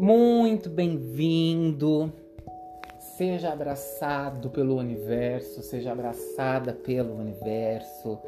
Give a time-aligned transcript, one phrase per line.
[0.00, 2.10] Muito bem-vindo.
[2.98, 8.18] Seja abraçado pelo universo, seja abraçada pelo universo.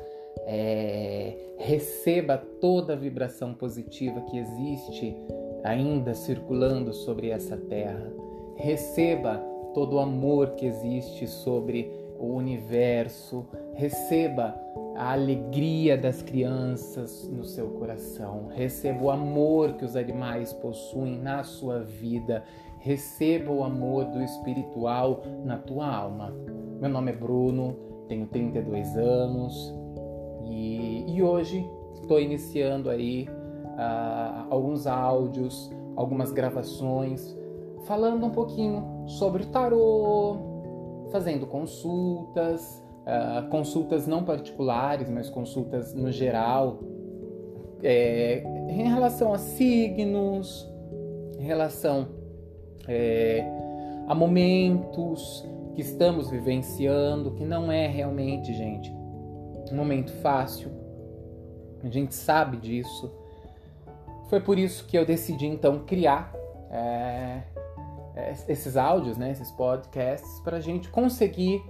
[0.41, 5.17] É, receba toda a vibração positiva que existe
[5.65, 8.13] ainda circulando sobre essa terra.
[8.55, 9.39] Receba
[9.73, 13.47] todo o amor que existe sobre o universo.
[13.73, 14.55] Receba
[14.97, 18.49] a alegria das crianças no seu coração.
[18.49, 22.45] Receba o amor que os animais possuem na sua vida.
[22.79, 26.35] Receba o amor do espiritual na tua alma.
[26.81, 27.77] Meu nome é Bruno,
[28.09, 29.73] tenho 32 anos
[30.45, 37.37] e, e hoje estou iniciando aí uh, alguns áudios, algumas gravações,
[37.85, 40.37] falando um pouquinho sobre o tarô,
[41.11, 46.81] fazendo consultas, uh, consultas não particulares, mas consultas no geral,
[47.83, 50.71] é, em relação a signos,
[51.39, 52.09] em relação
[52.87, 53.45] é,
[54.07, 55.45] a momentos
[55.75, 58.93] que estamos vivenciando, que não é realmente, gente,
[59.71, 60.71] um momento fácil.
[61.83, 63.11] A gente sabe disso.
[64.29, 66.33] Foi por isso que eu decidi então criar
[66.71, 67.43] é,
[68.49, 71.63] esses áudios, né, esses podcasts, para a gente conseguir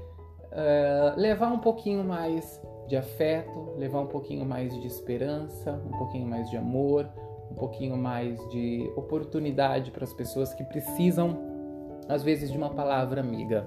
[0.52, 6.26] uh, levar um pouquinho mais de afeto, levar um pouquinho mais de esperança, um pouquinho
[6.26, 7.08] mais de amor,
[7.50, 11.38] um pouquinho mais de oportunidade para as pessoas que precisam,
[12.08, 13.66] às vezes, de uma palavra amiga.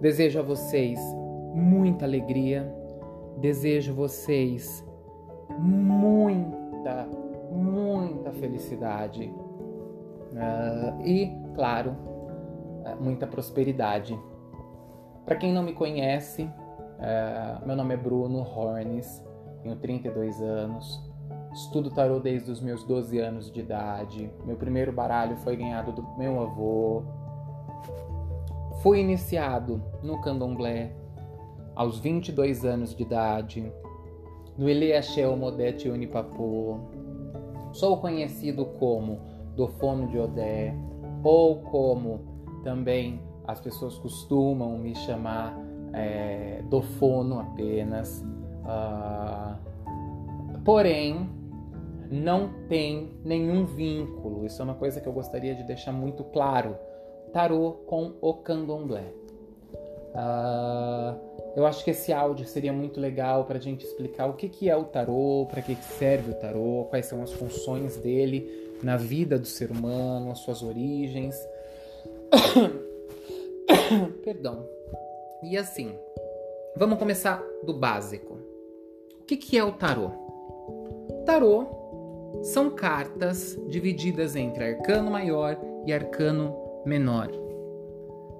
[0.00, 1.00] Desejo a vocês
[1.54, 2.72] muita alegria,
[3.38, 4.84] desejo a vocês
[5.58, 7.08] muita,
[7.50, 9.32] muita felicidade
[10.32, 14.18] uh, e, claro, uh, muita prosperidade.
[15.28, 19.22] Para quem não me conhece, uh, meu nome é Bruno Hornes,
[19.62, 21.02] tenho 32 anos,
[21.52, 24.32] estudo tarô desde os meus 12 anos de idade.
[24.46, 27.02] Meu primeiro baralho foi ganhado do meu avô.
[28.82, 30.96] Fui iniciado no candomblé
[31.74, 33.70] aos 22 anos de idade,
[34.56, 36.80] no Eleachel Modete Unipapo.
[37.74, 39.20] Sou conhecido como
[39.54, 40.74] Dofono de Odé,
[41.22, 42.20] ou como
[42.64, 45.58] também as pessoas costumam me chamar
[45.94, 48.22] é, Dofono apenas.
[48.62, 49.56] Uh,
[50.62, 51.26] porém,
[52.10, 54.44] não tem nenhum vínculo.
[54.44, 56.76] Isso é uma coisa que eu gostaria de deixar muito claro.
[57.32, 59.14] Tarô com o candomblé.
[60.12, 61.16] Uh,
[61.56, 64.68] eu acho que esse áudio seria muito legal para a gente explicar o que, que
[64.68, 68.98] é o tarô, para que, que serve o tarô, quais são as funções dele na
[68.98, 71.34] vida do ser humano, as suas origens.
[74.24, 74.66] Perdão.
[75.42, 75.94] E assim,
[76.76, 78.38] vamos começar do básico.
[79.20, 80.10] O que, que é o tarô?
[81.24, 81.66] Tarô
[82.42, 87.30] são cartas divididas entre arcano maior e arcano menor.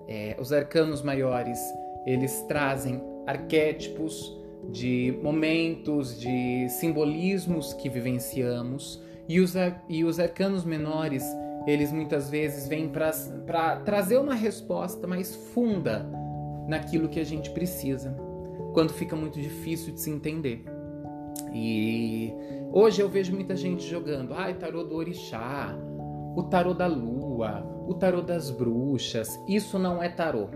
[0.07, 1.59] É, os arcanos maiores
[2.07, 4.37] eles trazem arquétipos
[4.71, 9.55] de momentos, de simbolismos que vivenciamos e os,
[9.89, 11.23] e os arcanos menores,
[11.69, 16.09] eles muitas vezes vêm para trazer uma resposta mais funda
[16.67, 18.17] naquilo que a gente precisa,
[18.73, 20.65] quando fica muito difícil de se entender.
[21.53, 22.33] E
[22.73, 25.77] hoje eu vejo muita gente jogando, ai, tarô do orixá,
[26.35, 29.39] o tarô da lua, o tarô das bruxas.
[29.47, 30.49] Isso não é tarô,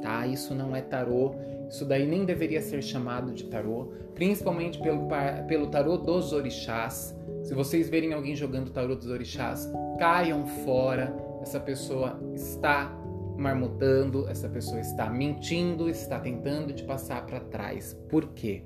[0.00, 0.26] tá?
[0.26, 1.34] Isso não é tarô.
[1.74, 5.08] Isso daí nem deveria ser chamado de tarô, principalmente pelo,
[5.48, 7.18] pelo tarô dos orixás.
[7.42, 9.68] Se vocês verem alguém jogando tarô dos orixás,
[9.98, 11.12] caiam fora.
[11.42, 12.96] Essa pessoa está
[13.36, 17.92] marmotando, essa pessoa está mentindo, está tentando te passar para trás.
[18.08, 18.62] Por quê?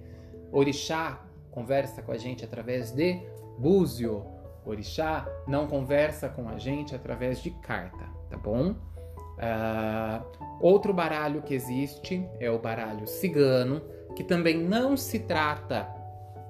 [0.53, 3.23] Orixá conversa com a gente através de
[3.59, 4.23] búzio.
[4.67, 8.75] Orixá não conversa com a gente através de carta, tá bom?
[9.38, 10.25] Uh,
[10.60, 13.81] outro baralho que existe é o baralho cigano,
[14.16, 15.89] que também não se trata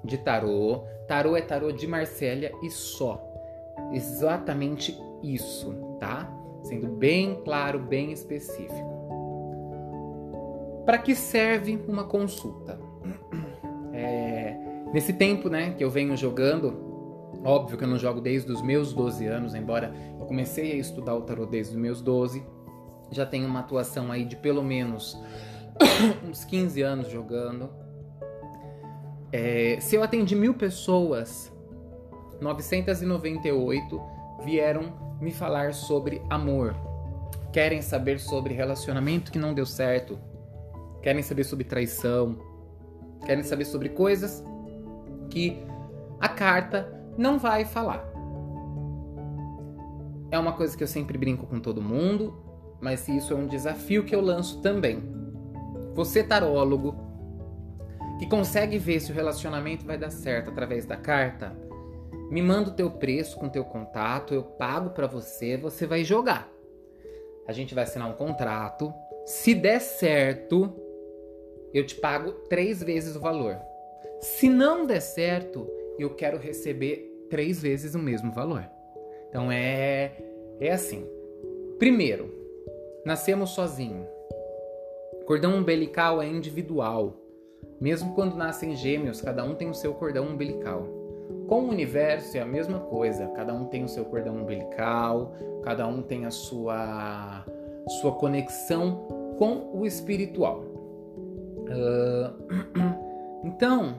[0.02, 0.84] de tarô.
[1.06, 3.22] Tarô é tarô de Marsella e só.
[3.92, 6.32] Exatamente isso, tá?
[6.62, 8.98] Sendo bem claro, bem específico.
[10.84, 12.80] Para que serve uma consulta?
[13.92, 14.56] É,
[14.92, 18.92] nesse tempo, né, que eu venho jogando, óbvio que eu não jogo desde os meus
[18.94, 22.42] 12 anos, embora eu comecei a estudar o tarô desde os meus 12
[23.10, 25.18] já tenho uma atuação aí de pelo menos
[26.28, 27.70] uns 15 anos jogando.
[29.32, 31.52] É, se eu atendi mil pessoas,
[32.40, 34.02] 998
[34.44, 36.74] vieram me falar sobre amor.
[37.52, 40.18] Querem saber sobre relacionamento que não deu certo.
[41.02, 42.38] Querem saber sobre traição.
[43.24, 44.44] Querem saber sobre coisas
[45.30, 45.62] que
[46.20, 48.06] a carta não vai falar.
[50.30, 52.47] é uma coisa que eu sempre brinco com todo mundo,
[52.80, 55.02] mas isso é um desafio que eu lanço também.
[55.94, 56.94] Você, tarólogo,
[58.18, 61.56] que consegue ver se o relacionamento vai dar certo através da carta,
[62.30, 66.48] me manda o teu preço com teu contato, eu pago para você, você vai jogar.
[67.46, 68.92] A gente vai assinar um contrato.
[69.24, 70.74] Se der certo,
[71.72, 73.56] eu te pago três vezes o valor.
[74.20, 75.66] Se não der certo,
[75.98, 78.68] eu quero receber três vezes o mesmo valor.
[79.28, 80.12] Então é
[80.60, 81.06] é assim.
[81.78, 82.37] Primeiro,
[83.08, 84.06] nascemos sozinhos.
[85.26, 87.14] Cordão umbilical é individual.
[87.80, 90.86] Mesmo quando nascem gêmeos, cada um tem o seu cordão umbilical.
[91.48, 95.32] Com o universo é a mesma coisa, cada um tem o seu cordão umbilical,
[95.62, 97.46] cada um tem a sua,
[98.02, 99.08] sua conexão
[99.38, 100.62] com o espiritual.
[101.64, 102.34] Uh,
[103.42, 103.94] então,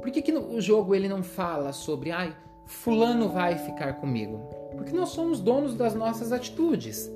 [0.00, 2.32] por que, que o jogo ele não fala sobre, ai,
[2.64, 4.38] fulano vai ficar comigo?
[4.76, 7.10] Porque nós somos donos das nossas atitudes.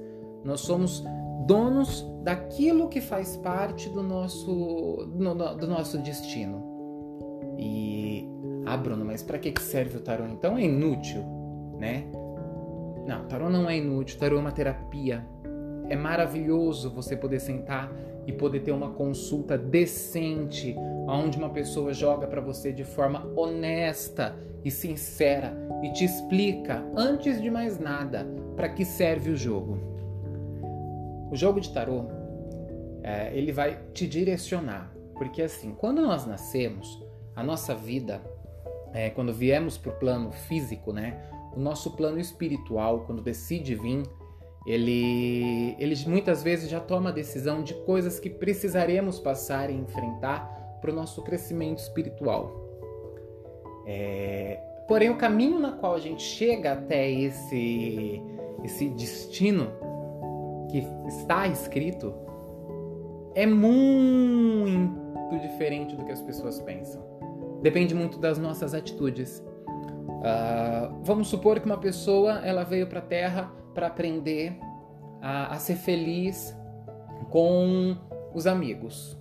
[0.45, 1.05] Nós somos
[1.47, 6.65] donos daquilo que faz parte do nosso, do nosso destino.
[7.59, 8.29] E
[8.67, 10.27] ah, Bruno, mas para que serve o tarô?
[10.27, 11.25] Então é inútil,
[11.79, 12.05] né?
[13.07, 15.25] Não, tarô não é inútil, tarô é uma terapia.
[15.89, 17.93] É maravilhoso você poder sentar
[18.27, 20.75] e poder ter uma consulta decente,
[21.07, 27.41] onde uma pessoa joga para você de forma honesta e sincera e te explica, antes
[27.41, 28.27] de mais nada,
[28.57, 29.96] para que serve o jogo.
[31.31, 32.07] O jogo de tarô,
[33.03, 38.21] é, ele vai te direcionar, porque assim, quando nós nascemos, a nossa vida,
[38.93, 41.21] é, quando viemos para o plano físico, né,
[41.55, 44.03] o nosso plano espiritual, quando decide vir,
[44.67, 50.45] ele, ele muitas vezes já toma a decisão de coisas que precisaremos passar e enfrentar
[50.81, 52.65] para o nosso crescimento espiritual.
[53.87, 58.21] É, porém, o caminho na qual a gente chega até esse,
[58.65, 59.71] esse destino
[60.81, 62.15] que está escrito
[63.35, 67.03] é muito diferente do que as pessoas pensam.
[67.63, 69.43] Depende muito das nossas atitudes.
[70.09, 74.59] Uh, vamos supor que uma pessoa ela veio para a Terra para aprender
[75.21, 76.57] a, a ser feliz
[77.31, 77.97] com
[78.35, 79.19] os amigos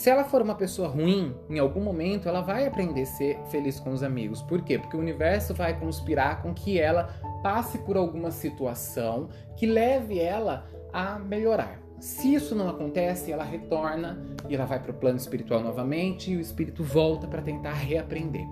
[0.00, 3.78] se ela for uma pessoa ruim, em algum momento ela vai aprender a ser feliz
[3.78, 4.40] com os amigos.
[4.40, 4.78] Por quê?
[4.78, 7.10] Porque o universo vai conspirar com que ela
[7.42, 11.82] passe por alguma situação que leve ela a melhorar.
[11.98, 16.36] Se isso não acontece, ela retorna e ela vai para o plano espiritual novamente e
[16.38, 18.46] o espírito volta para tentar reaprender.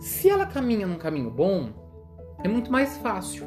[0.00, 1.68] Se ela caminha num caminho bom,
[2.42, 3.46] é muito mais fácil.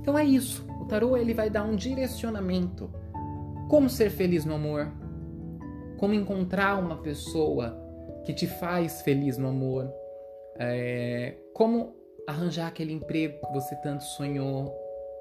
[0.00, 0.66] Então é isso.
[0.80, 2.90] O tarô ele vai dar um direcionamento.
[3.68, 4.90] Como ser feliz no amor,
[5.98, 7.76] como encontrar uma pessoa
[8.24, 9.92] que te faz feliz no amor,
[10.58, 11.94] é, como
[12.26, 14.74] arranjar aquele emprego que você tanto sonhou,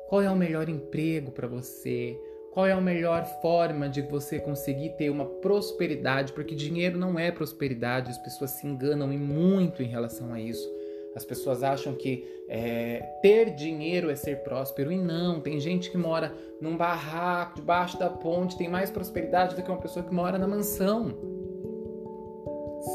[0.08, 2.18] qual é o melhor emprego para você,
[2.54, 7.32] qual é a melhor forma de você conseguir ter uma prosperidade, porque dinheiro não é
[7.32, 10.77] prosperidade, as pessoas se enganam e muito em relação a isso.
[11.18, 15.42] As pessoas acham que é, ter dinheiro é ser próspero e não.
[15.42, 16.32] Tem gente que mora
[16.62, 20.48] num barraco debaixo da ponte, tem mais prosperidade do que uma pessoa que mora na
[20.48, 21.18] mansão.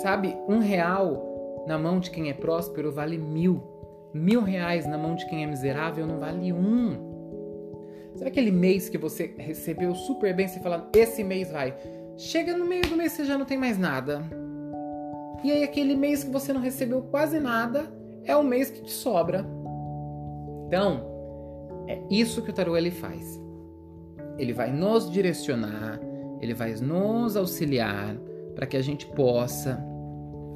[0.02, 3.60] Sabe, um real na mão de quem é próspero vale mil.
[4.14, 7.10] Mil reais na mão de quem é miserável não vale um.
[8.14, 11.76] Sabe aquele mês que você recebeu super bem, você fala, esse mês vai.
[12.16, 14.22] Chega no meio do mês você já não tem mais nada.
[15.42, 17.90] E aí aquele mês que você não recebeu quase nada,
[18.24, 19.44] é o mês que te sobra.
[20.66, 21.12] Então,
[21.88, 23.40] é isso que o tarô ele faz.
[24.38, 26.00] Ele vai nos direcionar,
[26.40, 28.16] ele vai nos auxiliar
[28.54, 29.82] para que a gente possa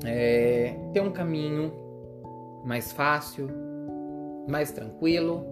[0.05, 1.73] é, ter um caminho
[2.65, 3.49] mais fácil,
[4.49, 5.45] mais tranquilo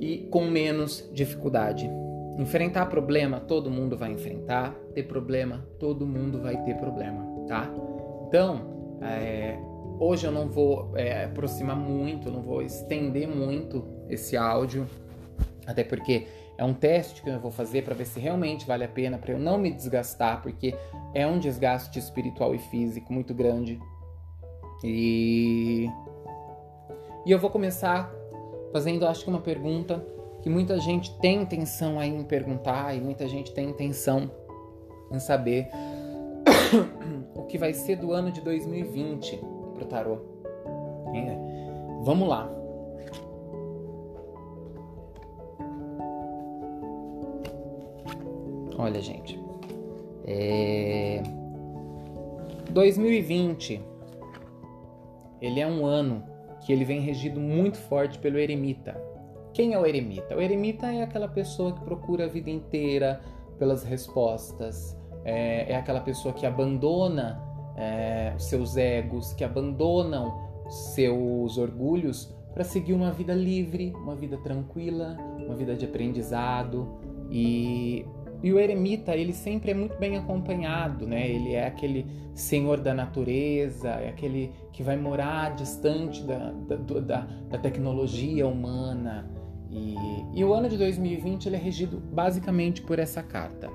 [0.00, 1.90] e com menos dificuldade.
[2.38, 4.74] Enfrentar problema, todo mundo vai enfrentar.
[4.94, 7.70] Ter problema, todo mundo vai ter problema, tá?
[8.28, 9.58] Então, é,
[9.98, 14.86] Hoje eu não vou é, aproximar muito, não vou estender muito esse áudio,
[15.66, 16.26] até porque
[16.58, 19.32] é um teste que eu vou fazer para ver se realmente vale a pena, para
[19.32, 20.74] eu não me desgastar, porque
[21.14, 23.80] é um desgaste espiritual e físico muito grande.
[24.84, 25.88] E,
[27.24, 28.12] e eu vou começar
[28.72, 30.06] fazendo, acho que uma pergunta
[30.42, 34.30] que muita gente tem intenção aí em perguntar e muita gente tem intenção
[35.10, 35.68] em saber
[37.34, 40.18] o que vai ser do ano de 2020 pro tarô.
[41.14, 41.36] É.
[42.02, 42.50] Vamos lá.
[48.78, 49.40] Olha, gente.
[50.26, 51.22] É...
[52.70, 53.80] 2020
[55.40, 56.22] ele é um ano
[56.64, 59.00] que ele vem regido muito forte pelo eremita.
[59.52, 60.36] Quem é o eremita?
[60.36, 63.20] O eremita é aquela pessoa que procura a vida inteira
[63.58, 67.42] pelas respostas, é, é aquela pessoa que abandona
[67.76, 75.16] é, seus egos, que abandonam seus orgulhos para seguir uma vida livre, uma vida tranquila,
[75.38, 76.88] uma vida de aprendizado.
[77.30, 78.06] E,
[78.42, 81.28] e o eremita, ele sempre é muito bem acompanhado, né?
[81.28, 87.20] Ele é aquele senhor da natureza, é aquele que vai morar distante da, da, da,
[87.50, 89.30] da tecnologia humana.
[89.70, 89.94] E,
[90.34, 93.68] e o ano de 2020 ele é regido basicamente por essa carta.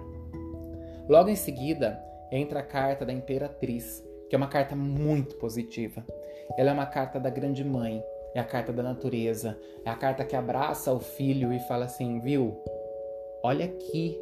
[1.07, 6.05] Logo em seguida, entra a carta da Imperatriz, que é uma carta muito positiva.
[6.57, 10.23] Ela é uma carta da Grande Mãe, é a carta da natureza, é a carta
[10.23, 12.57] que abraça o filho e fala assim: viu,
[13.43, 14.17] olha aqui,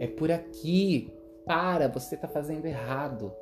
[0.00, 1.12] é por aqui,
[1.44, 3.32] para, você está fazendo errado,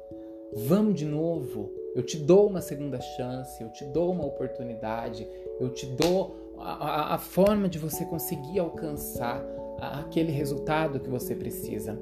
[0.52, 1.72] vamos de novo.
[1.94, 5.28] Eu te dou uma segunda chance, eu te dou uma oportunidade,
[5.60, 9.44] eu te dou a, a, a forma de você conseguir alcançar
[9.78, 11.98] aquele resultado que você precisa.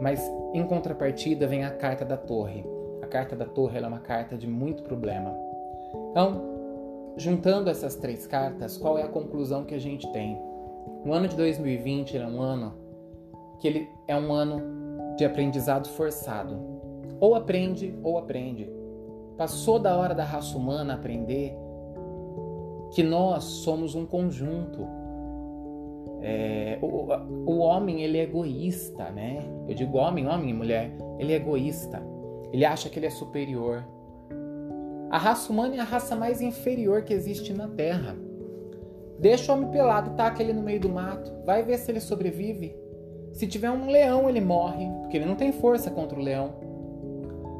[0.00, 0.20] Mas
[0.52, 2.64] em contrapartida vem a carta da torre.
[3.02, 5.34] A carta da torre é uma carta de muito problema.
[6.10, 6.42] Então,
[7.16, 10.38] juntando essas três cartas, qual é a conclusão que a gente tem?
[11.04, 12.74] O ano de 2020 é um ano
[13.60, 16.58] que ele é um ano de aprendizado forçado.
[17.20, 18.70] Ou aprende ou aprende.
[19.36, 21.56] Passou da hora da raça humana aprender
[22.92, 24.86] que nós somos um conjunto
[26.26, 27.06] é, o,
[27.52, 29.44] o homem ele é egoísta, né?
[29.68, 30.90] Eu digo homem, homem e mulher.
[31.18, 32.02] Ele é egoísta.
[32.50, 33.84] Ele acha que ele é superior.
[35.10, 38.16] A raça humana é a raça mais inferior que existe na Terra.
[39.18, 42.74] Deixa o homem pelado, taca ele no meio do mato, vai ver se ele sobrevive.
[43.32, 46.54] Se tiver um leão, ele morre, porque ele não tem força contra o leão.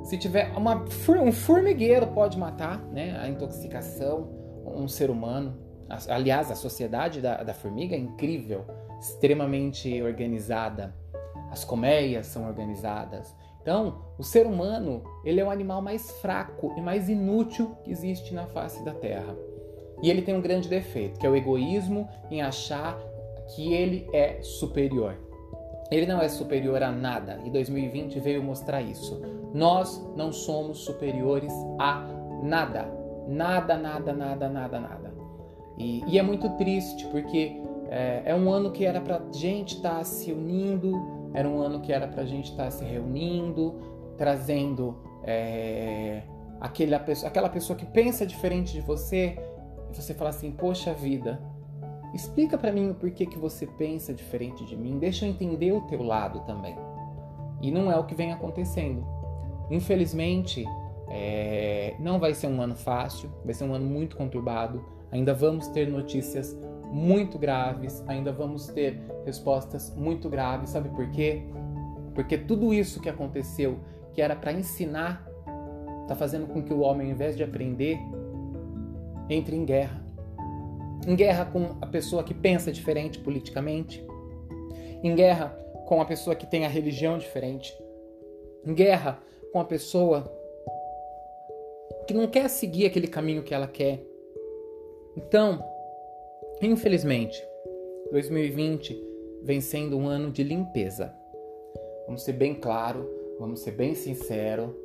[0.05, 0.85] Se tiver uma,
[1.23, 3.19] um formigueiro, pode matar, né?
[3.21, 4.29] A intoxicação,
[4.67, 5.64] um ser humano.
[6.09, 8.65] Aliás, a sociedade da, da formiga é incrível,
[9.01, 10.95] extremamente organizada.
[11.51, 13.35] As colmeias são organizadas.
[13.63, 18.35] Então, o ser humano ele é o animal mais fraco e mais inútil que existe
[18.35, 19.37] na face da Terra.
[20.03, 22.99] E ele tem um grande defeito, que é o egoísmo em achar
[23.55, 25.17] que ele é superior.
[25.91, 29.21] Ele não é superior a nada e 2020 veio mostrar isso.
[29.55, 32.07] Nós não somos superiores a
[32.43, 32.87] nada.
[33.29, 35.14] Nada, nada, nada, nada, nada.
[35.77, 39.99] E, e é muito triste porque é, é, um ano que era para gente estar
[39.99, 43.75] tá se unindo, era um ano que era para gente estar tá se reunindo,
[44.17, 46.23] trazendo é,
[46.61, 49.39] aquela, pessoa, aquela pessoa que pensa diferente de você.
[49.91, 51.41] E você fala assim: Poxa vida,
[52.15, 55.83] explica para mim o porquê que você pensa diferente de mim, deixa eu entender o
[55.83, 56.77] teu lado também.
[57.61, 59.05] E não é o que vem acontecendo.
[59.71, 60.65] Infelizmente,
[61.09, 64.85] é, não vai ser um ano fácil, vai ser um ano muito conturbado.
[65.11, 66.57] Ainda vamos ter notícias
[66.91, 70.71] muito graves, ainda vamos ter respostas muito graves.
[70.71, 71.43] Sabe por quê?
[72.15, 73.79] Porque tudo isso que aconteceu,
[74.13, 75.29] que era para ensinar,
[76.03, 77.99] está fazendo com que o homem, ao invés de aprender,
[79.29, 80.03] entre em guerra.
[81.07, 84.05] Em guerra com a pessoa que pensa diferente politicamente,
[85.03, 85.49] em guerra
[85.87, 87.73] com a pessoa que tem a religião diferente,
[88.65, 89.19] em guerra
[89.53, 90.33] com a pessoa
[92.07, 94.05] que não quer seguir aquele caminho que ela quer,
[95.17, 95.65] então,
[96.61, 97.41] infelizmente,
[98.11, 99.01] 2020
[99.43, 101.15] vem sendo um ano de limpeza.
[102.07, 103.09] Vamos ser bem claro,
[103.39, 104.77] vamos ser bem sincero.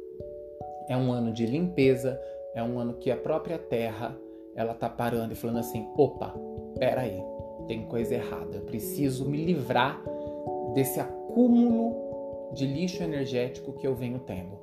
[0.88, 2.20] É um ano de limpeza,
[2.54, 4.18] é um ano que a própria Terra
[4.56, 6.36] ela tá parando e falando assim: opa,
[6.78, 7.20] pera aí,
[7.68, 8.58] tem coisa errada.
[8.58, 10.04] Eu preciso me livrar
[10.74, 14.58] desse acúmulo de lixo energético que eu venho tendo.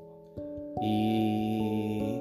[0.82, 2.20] E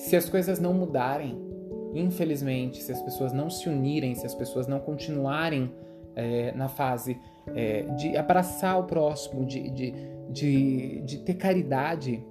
[0.00, 1.50] se as coisas não mudarem,
[1.94, 5.72] Infelizmente, se as pessoas não se unirem, se as pessoas não continuarem
[6.14, 7.18] é, na fase
[7.54, 9.94] é, de abraçar o próximo, de, de,
[10.30, 12.24] de, de ter caridade,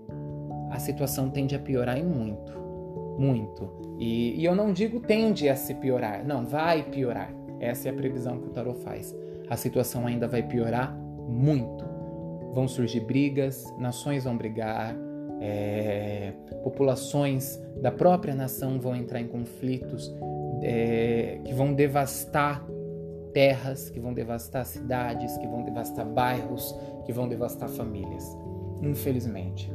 [0.71, 2.57] a situação tende a piorar e muito.
[3.17, 3.97] Muito.
[3.99, 7.33] E, e, eu não digo tende a se piorar, não, vai piorar.
[7.59, 9.13] Essa é a previsão que o tarot faz.
[9.49, 10.95] A situação ainda vai piorar
[11.27, 11.83] muito.
[12.53, 14.95] Vão surgir brigas, nações vão brigar,
[15.39, 20.13] é, populações da própria nação vão entrar em conflitos
[20.61, 22.65] é, que vão devastar
[23.33, 28.25] terras, que vão devastar cidades, que vão devastar bairros, que vão devastar famílias,
[28.81, 29.71] infelizmente.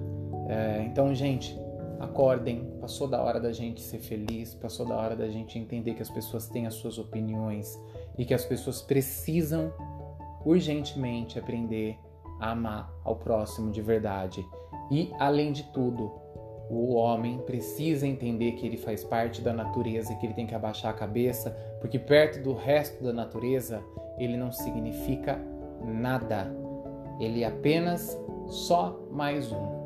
[0.49, 1.59] É, então, gente,
[2.01, 2.73] acordem.
[2.81, 6.11] Passou da hora da gente ser feliz, passou da hora da gente entender que as
[6.11, 7.81] pessoas têm as suas opiniões
[8.19, 9.73] e que as pessoas precisam
[10.45, 11.99] urgentemente aprender
[12.39, 14.45] a amar ao próximo de verdade
[14.91, 16.13] e, além de tudo,
[16.71, 20.55] o homem precisa entender que ele faz parte da natureza e que ele tem que
[20.55, 21.51] abaixar a cabeça,
[21.81, 23.83] porque perto do resto da natureza
[24.19, 25.39] ele não significa
[25.85, 26.55] nada.
[27.21, 29.85] Ele é apenas só mais um.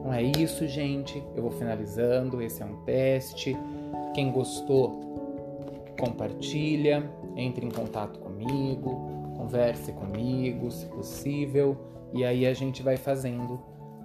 [0.00, 1.22] Então é isso, gente.
[1.34, 2.42] Eu vou finalizando.
[2.42, 3.56] Esse é um teste.
[4.14, 5.00] Quem gostou,
[5.98, 11.76] compartilha, entre em contato comigo, converse comigo, se possível,
[12.12, 13.60] e aí a gente vai fazendo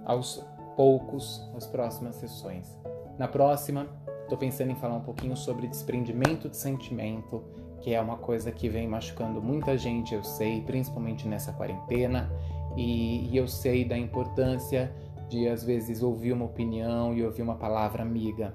[0.08, 2.76] aos poucos as próximas sessões.
[3.16, 3.86] Na próxima,
[4.22, 7.44] estou pensando em falar um pouquinho sobre desprendimento de sentimento,
[7.80, 12.30] que é uma coisa que vem machucando muita gente, eu sei, principalmente nessa quarentena,
[12.76, 14.92] e, e eu sei da importância
[15.28, 18.54] de às vezes ouvir uma opinião e ouvir uma palavra amiga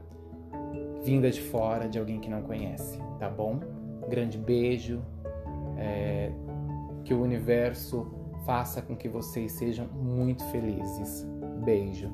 [1.03, 3.59] vinda de fora de alguém que não conhece, tá bom?
[4.09, 5.01] Grande beijo,
[5.77, 6.31] é,
[7.03, 8.07] que o universo
[8.45, 11.27] faça com que vocês sejam muito felizes.
[11.63, 12.09] Beijo.